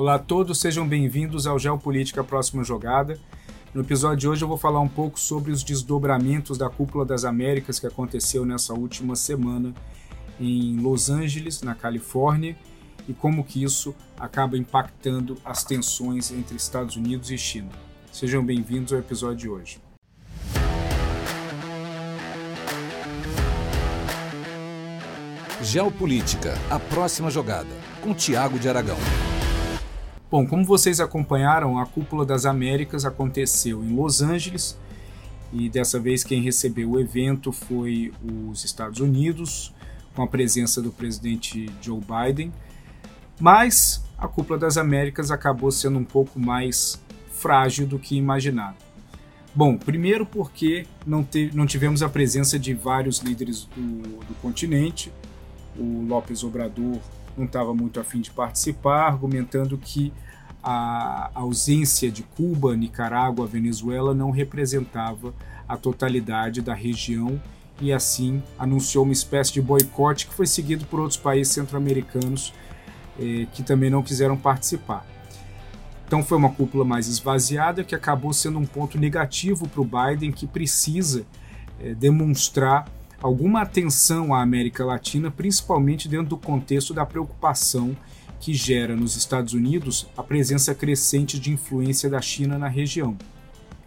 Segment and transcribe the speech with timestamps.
[0.00, 3.20] Olá a todos, sejam bem-vindos ao Geopolítica Próxima Jogada.
[3.74, 7.22] No episódio de hoje eu vou falar um pouco sobre os desdobramentos da Cúpula das
[7.22, 9.74] Américas que aconteceu nessa última semana
[10.40, 12.56] em Los Angeles, na Califórnia,
[13.06, 17.68] e como que isso acaba impactando as tensões entre Estados Unidos e China.
[18.10, 19.78] Sejam bem-vindos ao episódio de hoje.
[25.62, 28.96] Geopolítica, a próxima jogada, com Tiago de Aragão.
[30.30, 34.78] Bom, como vocês acompanharam, a Cúpula das Américas aconteceu em Los Angeles
[35.52, 39.74] e dessa vez quem recebeu o evento foi os Estados Unidos,
[40.14, 42.52] com a presença do presidente Joe Biden.
[43.40, 48.76] Mas a Cúpula das Américas acabou sendo um pouco mais frágil do que imaginado.
[49.52, 55.12] Bom, primeiro porque não, te, não tivemos a presença de vários líderes do, do continente.
[55.76, 57.00] O López Obrador
[57.36, 60.12] não estava muito afim de participar, argumentando que
[60.62, 65.32] a ausência de Cuba, Nicarágua, Venezuela não representava
[65.66, 67.40] a totalidade da região
[67.80, 72.52] e assim anunciou uma espécie de boicote que foi seguido por outros países centro-americanos
[73.18, 75.06] eh, que também não quiseram participar.
[76.06, 80.32] Então foi uma cúpula mais esvaziada que acabou sendo um ponto negativo para o Biden
[80.32, 81.24] que precisa
[81.80, 82.86] eh, demonstrar
[83.22, 87.96] alguma atenção à América Latina, principalmente dentro do contexto da preocupação
[88.38, 93.16] que gera nos Estados Unidos a presença crescente de influência da China na região.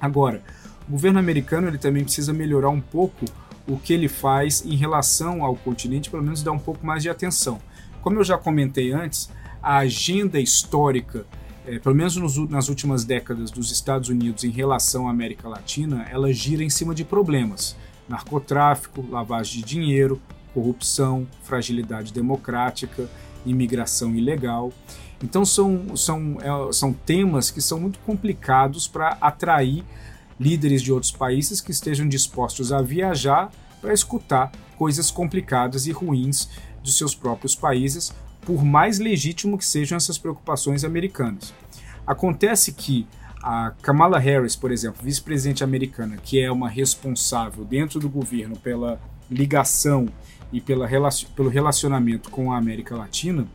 [0.00, 0.42] Agora,
[0.88, 3.26] o governo americano ele também precisa melhorar um pouco
[3.66, 7.10] o que ele faz em relação ao continente, pelo menos dar um pouco mais de
[7.10, 7.60] atenção.
[8.00, 9.30] Como eu já comentei antes,
[9.62, 11.26] a agenda histórica,
[11.66, 16.06] é, pelo menos nos, nas últimas décadas dos Estados Unidos em relação à América Latina,
[16.10, 17.76] ela gira em cima de problemas
[18.08, 20.20] narcotráfico, lavagem de dinheiro,
[20.54, 23.08] corrupção, fragilidade democrática,
[23.44, 24.72] imigração ilegal.
[25.22, 29.84] Então são, são, é, são temas que são muito complicados para atrair
[30.38, 33.50] líderes de outros países que estejam dispostos a viajar
[33.80, 36.48] para escutar coisas complicadas e ruins
[36.82, 38.12] de seus próprios países,
[38.42, 41.52] por mais legítimo que sejam essas preocupações americanas.
[42.06, 43.06] Acontece que
[43.42, 49.00] a Kamala Harris, por exemplo, vice-presidente americana, que é uma responsável dentro do governo pela
[49.30, 50.08] ligação
[50.52, 50.88] e pela,
[51.36, 53.46] pelo relacionamento com a América Latina,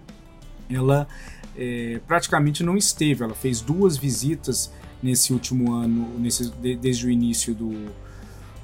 [0.70, 1.08] ela
[1.56, 3.24] é, praticamente não esteve.
[3.24, 4.72] Ela fez duas visitas
[5.02, 7.72] nesse último ano, nesse, desde o início do,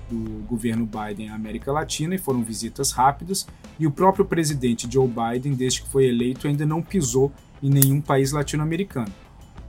[0.09, 3.45] do governo Biden à América Latina, e foram visitas rápidas.
[3.77, 7.31] E o próprio presidente Joe Biden, desde que foi eleito, ainda não pisou
[7.61, 9.11] em nenhum país latino-americano.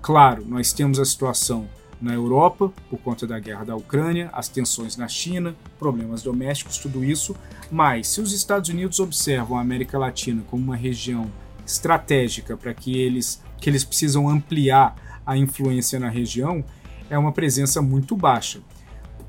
[0.02, 1.68] Claro, nós temos a situação
[2.00, 7.04] na Europa, por conta da guerra da Ucrânia, as tensões na China, problemas domésticos, tudo
[7.04, 7.36] isso.
[7.70, 11.30] Mas se os Estados Unidos observam a América Latina como uma região
[11.66, 14.96] estratégica para que eles que eles precisam ampliar
[15.26, 16.64] a influência na região,
[17.10, 18.60] é uma presença muito baixa.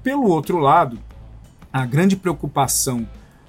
[0.01, 0.97] Pelo outro lado,
[1.71, 3.05] a grande preocupação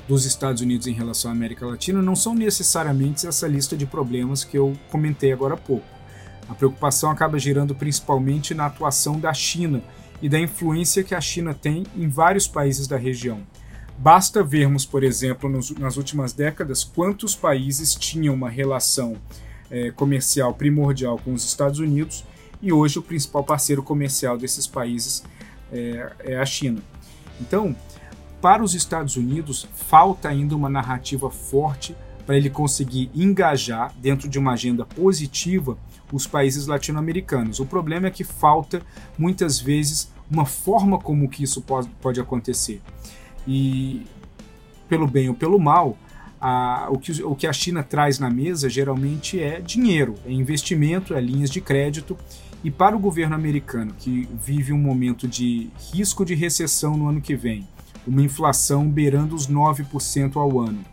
[0.08, 4.42] dos Estados Unidos em relação à América Latina não são necessariamente essa lista de problemas
[4.42, 6.01] que eu comentei agora há pouco
[6.48, 9.82] a preocupação acaba girando principalmente na atuação da China
[10.20, 13.40] e da influência que a China tem em vários países da região.
[13.98, 19.16] Basta vermos, por exemplo, nos, nas últimas décadas, quantos países tinham uma relação
[19.70, 22.24] é, comercial primordial com os Estados Unidos
[22.60, 25.24] e hoje o principal parceiro comercial desses países
[25.72, 26.80] é, é a China.
[27.40, 27.74] Então,
[28.40, 31.96] para os Estados Unidos, falta ainda uma narrativa forte
[32.26, 35.76] para ele conseguir engajar dentro de uma agenda positiva
[36.12, 37.58] os países latino-americanos.
[37.58, 38.82] O problema é que falta
[39.18, 42.80] muitas vezes uma forma como que isso pode, acontecer.
[43.46, 44.06] E
[44.88, 45.96] pelo bem ou pelo mal,
[46.40, 51.14] a, o, que, o que a China traz na mesa geralmente é dinheiro, é investimento,
[51.14, 52.16] é linhas de crédito.
[52.62, 57.20] E para o governo americano, que vive um momento de risco de recessão no ano
[57.20, 57.66] que vem,
[58.06, 60.84] uma inflação beirando os 9% ao ano,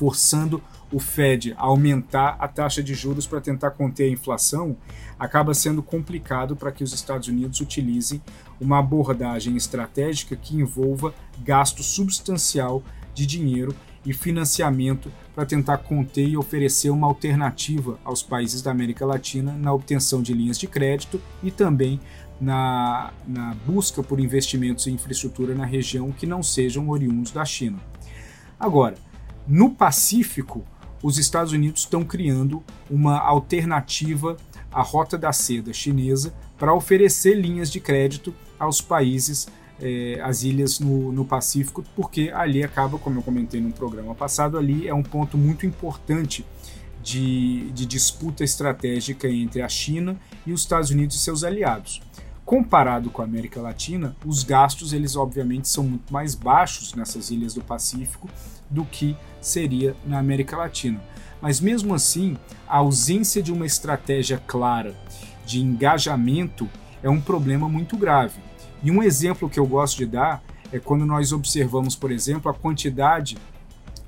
[0.00, 4.74] forçando o Fed a aumentar a taxa de juros para tentar conter a inflação,
[5.18, 8.22] acaba sendo complicado para que os Estados Unidos utilizem
[8.58, 11.12] uma abordagem estratégica que envolva
[11.44, 12.82] gasto substancial
[13.12, 13.76] de dinheiro
[14.06, 19.70] e financiamento para tentar conter e oferecer uma alternativa aos países da América Latina na
[19.70, 22.00] obtenção de linhas de crédito e também
[22.40, 27.78] na, na busca por investimentos em infraestrutura na região que não sejam oriundos da China.
[28.58, 28.94] Agora,
[29.46, 30.64] no Pacífico,
[31.02, 34.36] os Estados Unidos estão criando uma alternativa
[34.70, 39.48] à Rota da Seda chinesa para oferecer linhas de crédito aos países,
[39.80, 44.58] eh, as ilhas no, no Pacífico, porque ali acaba, como eu comentei no programa passado,
[44.58, 46.44] ali é um ponto muito importante
[47.02, 52.02] de, de disputa estratégica entre a China e os Estados Unidos e seus aliados.
[52.50, 57.54] Comparado com a América Latina, os gastos eles obviamente são muito mais baixos nessas ilhas
[57.54, 58.28] do Pacífico
[58.68, 61.00] do que seria na América Latina.
[61.40, 62.36] Mas mesmo assim,
[62.66, 64.96] a ausência de uma estratégia clara
[65.46, 66.68] de engajamento
[67.04, 68.40] é um problema muito grave.
[68.82, 70.42] E um exemplo que eu gosto de dar
[70.72, 73.38] é quando nós observamos, por exemplo, a quantidade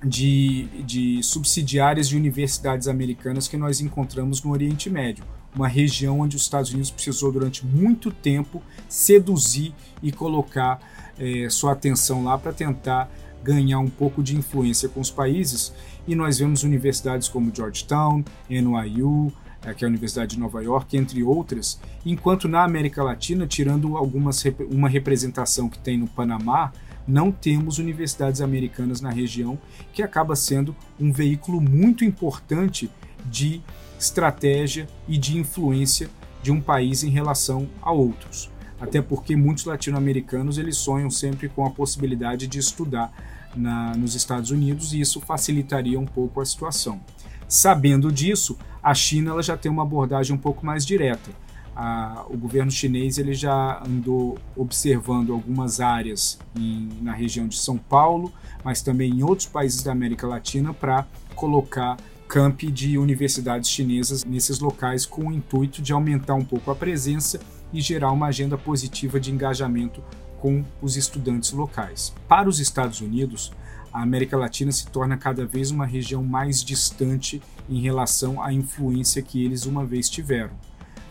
[0.02, 5.22] de, de subsidiárias de universidades americanas que nós encontramos no Oriente Médio,
[5.54, 10.80] uma região onde os Estados Unidos precisou durante muito tempo seduzir e colocar
[11.18, 13.10] é, sua atenção lá para tentar
[13.42, 15.72] ganhar um pouco de influência com os países.
[16.06, 19.32] E nós vemos universidades como Georgetown, NYU,
[19.64, 23.96] é, que é a Universidade de Nova York, entre outras, enquanto na América Latina, tirando
[23.96, 26.72] algumas uma representação que tem no Panamá,
[27.06, 29.58] não temos universidades americanas na região,
[29.92, 32.90] que acaba sendo um veículo muito importante
[33.26, 33.60] de
[34.02, 36.10] estratégia e de influência
[36.42, 38.50] de um país em relação a outros.
[38.80, 43.12] Até porque muitos latino-americanos eles sonham sempre com a possibilidade de estudar
[43.54, 47.00] na, nos Estados Unidos e isso facilitaria um pouco a situação.
[47.46, 51.30] Sabendo disso, a China ela já tem uma abordagem um pouco mais direta
[51.74, 57.78] a, o governo chinês ele já andou observando algumas áreas em, na região de São
[57.78, 58.32] Paulo,
[58.62, 61.96] mas também em outros países da América Latina para colocar
[62.32, 67.38] campi de universidades chinesas nesses locais com o intuito de aumentar um pouco a presença
[67.70, 70.02] e gerar uma agenda positiva de engajamento
[70.40, 72.14] com os estudantes locais.
[72.26, 73.52] Para os Estados Unidos,
[73.92, 79.20] a América Latina se torna cada vez uma região mais distante em relação à influência
[79.20, 80.54] que eles uma vez tiveram.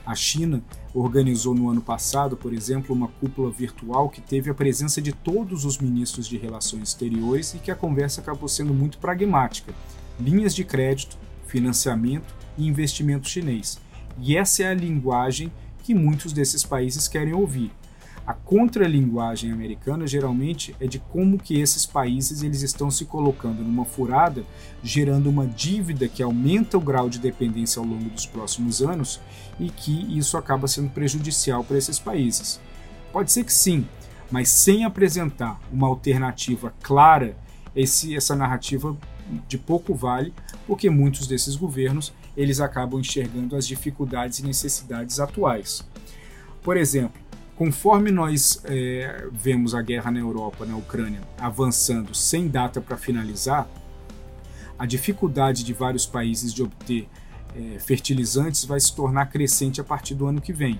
[0.03, 5.00] A China organizou no ano passado, por exemplo, uma cúpula virtual que teve a presença
[5.00, 9.71] de todos os ministros de relações exteriores e que a conversa acabou sendo muito pragmática:
[10.19, 11.17] linhas de crédito,
[11.47, 13.79] financiamento e investimento chinês.
[14.19, 15.51] E essa é a linguagem
[15.83, 17.71] que muitos desses países querem ouvir.
[18.25, 23.83] A contralinguagem americana geralmente é de como que esses países eles estão se colocando numa
[23.83, 24.43] furada,
[24.83, 29.19] gerando uma dívida que aumenta o grau de dependência ao longo dos próximos anos
[29.59, 32.61] e que isso acaba sendo prejudicial para esses países.
[33.11, 33.85] Pode ser que sim,
[34.29, 37.35] mas sem apresentar uma alternativa clara,
[37.75, 38.95] esse, essa narrativa
[39.47, 40.33] de pouco vale,
[40.67, 45.85] porque muitos desses governos eles acabam enxergando as dificuldades e necessidades atuais.
[46.61, 47.21] Por exemplo,
[47.61, 53.69] Conforme nós é, vemos a guerra na Europa, na Ucrânia, avançando sem data para finalizar,
[54.79, 57.07] a dificuldade de vários países de obter
[57.55, 60.79] é, fertilizantes vai se tornar crescente a partir do ano que vem.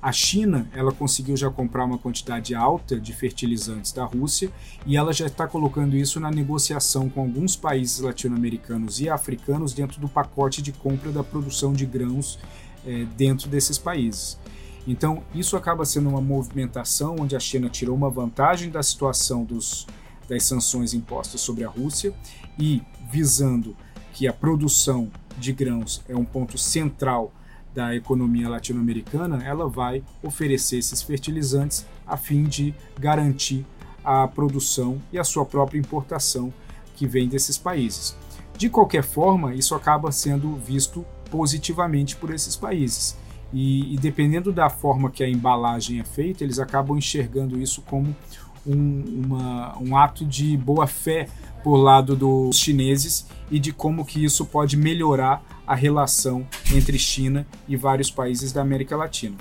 [0.00, 4.50] A China ela conseguiu já comprar uma quantidade alta de fertilizantes da Rússia
[4.86, 10.00] e ela já está colocando isso na negociação com alguns países latino-americanos e africanos dentro
[10.00, 12.38] do pacote de compra da produção de grãos
[12.86, 14.38] é, dentro desses países.
[14.86, 19.86] Então, isso acaba sendo uma movimentação onde a China tirou uma vantagem da situação dos,
[20.28, 22.14] das sanções impostas sobre a Rússia
[22.56, 23.76] e visando
[24.14, 27.32] que a produção de grãos é um ponto central
[27.78, 33.64] da economia latino-americana, ela vai oferecer esses fertilizantes a fim de garantir
[34.02, 36.52] a produção e a sua própria importação
[36.96, 38.16] que vem desses países.
[38.56, 43.16] De qualquer forma, isso acaba sendo visto positivamente por esses países.
[43.52, 48.14] E, e, dependendo da forma que a embalagem é feita, eles acabam enxergando isso como
[48.68, 51.28] um, uma, um ato de boa fé
[51.64, 57.46] por lado dos chineses e de como que isso pode melhorar a relação entre China
[57.66, 59.36] e vários países da América Latina.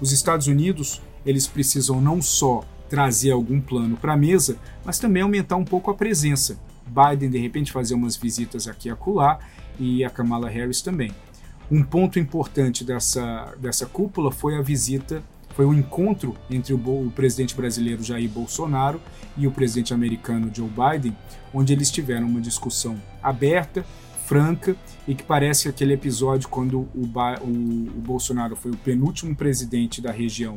[0.00, 5.22] Os Estados Unidos eles precisam não só trazer algum plano para a mesa, mas também
[5.22, 6.58] aumentar um pouco a presença.
[6.86, 9.38] Biden de repente fazer umas visitas aqui e acolá
[9.78, 11.12] e a Kamala Harris também.
[11.70, 15.22] Um ponto importante dessa, dessa cúpula foi a visita,
[15.58, 19.00] foi o encontro entre o, o presidente brasileiro Jair Bolsonaro
[19.36, 21.16] e o presidente americano Joe Biden,
[21.52, 23.84] onde eles tiveram uma discussão aberta,
[24.24, 24.76] franca
[25.08, 27.10] e que parece aquele episódio quando o,
[27.40, 30.56] o, o Bolsonaro foi o penúltimo presidente da região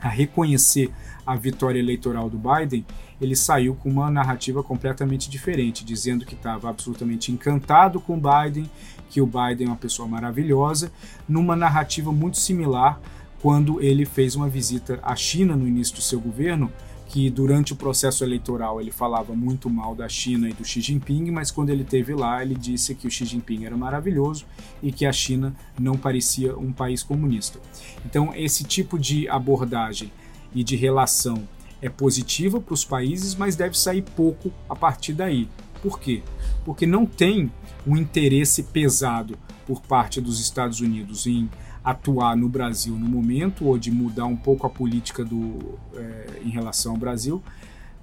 [0.00, 0.90] a reconhecer
[1.26, 2.86] a vitória eleitoral do Biden,
[3.20, 8.68] ele saiu com uma narrativa completamente diferente, dizendo que estava absolutamente encantado com o Biden,
[9.10, 10.90] que o Biden é uma pessoa maravilhosa,
[11.28, 12.98] numa narrativa muito similar
[13.42, 16.72] quando ele fez uma visita à China no início do seu governo,
[17.08, 21.30] que durante o processo eleitoral ele falava muito mal da China e do Xi Jinping,
[21.30, 24.46] mas quando ele teve lá, ele disse que o Xi Jinping era maravilhoso
[24.82, 27.58] e que a China não parecia um país comunista.
[28.06, 30.10] Então, esse tipo de abordagem
[30.54, 31.46] e de relação
[31.82, 35.48] é positiva para os países, mas deve sair pouco a partir daí.
[35.82, 36.22] Por quê?
[36.64, 37.50] Porque não tem
[37.84, 41.50] um interesse pesado por parte dos Estados Unidos em
[41.84, 46.50] atuar no Brasil no momento ou de mudar um pouco a política do, é, em
[46.50, 47.42] relação ao Brasil,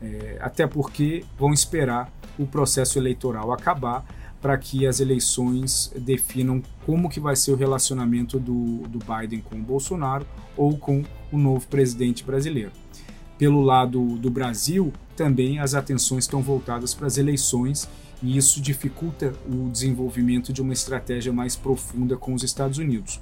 [0.02, 4.06] é, até porque vão esperar o processo eleitoral acabar
[4.42, 9.58] para que as eleições definam como que vai ser o relacionamento do, do Biden com
[9.58, 12.72] o Bolsonaro ou com o novo presidente brasileiro.
[13.38, 17.88] Pelo lado do Brasil, também as atenções estão voltadas para as eleições
[18.22, 23.22] e isso dificulta o desenvolvimento de uma estratégia mais profunda com os Estados Unidos.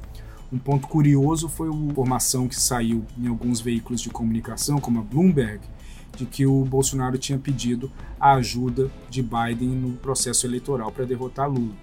[0.51, 5.01] Um ponto curioso foi a informação que saiu em alguns veículos de comunicação, como a
[5.01, 5.59] Bloomberg,
[6.15, 11.49] de que o Bolsonaro tinha pedido a ajuda de Biden no processo eleitoral para derrotar
[11.49, 11.75] Lula.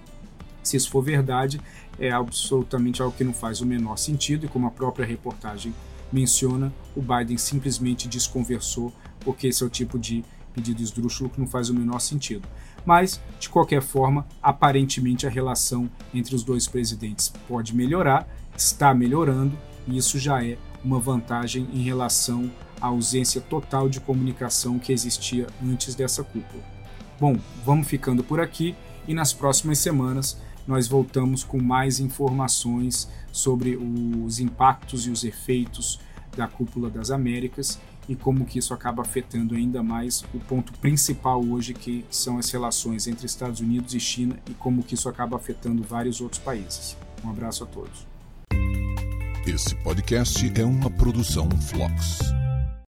[0.62, 1.60] Se isso for verdade,
[1.98, 5.74] é absolutamente algo que não faz o menor sentido, e como a própria reportagem
[6.10, 8.90] menciona, o Biden simplesmente desconversou,
[9.20, 12.48] porque esse é o tipo de pedido esdrúxulo que não faz o menor sentido.
[12.86, 19.56] Mas, de qualquer forma, aparentemente a relação entre os dois presidentes pode melhorar, está melhorando,
[19.86, 25.46] e isso já é uma vantagem em relação a ausência total de comunicação que existia
[25.62, 26.62] antes dessa cúpula.
[27.18, 28.74] Bom, vamos ficando por aqui
[29.08, 36.00] e nas próximas semanas nós voltamos com mais informações sobre os impactos e os efeitos
[36.36, 41.44] da cúpula das Américas e como que isso acaba afetando ainda mais o ponto principal
[41.44, 45.36] hoje que são as relações entre Estados Unidos e China e como que isso acaba
[45.36, 46.96] afetando vários outros países.
[47.24, 48.06] Um abraço a todos.
[49.46, 52.43] Esse podcast é uma produção Flux.